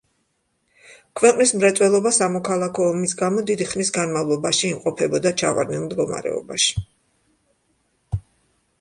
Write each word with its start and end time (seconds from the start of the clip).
ქვეყნის 1.19 1.53
მრეწველობა 1.59 2.13
სამოქალაქო 2.17 2.87
ომის 2.95 3.15
გამო 3.21 3.45
დიდი 3.51 3.69
ხნის 3.75 3.93
განმავლობაში 3.99 4.67
იმყოფებოდა 4.73 5.37
ჩავარდნილ 5.45 5.87
მდგომარეობაში. 5.87 6.87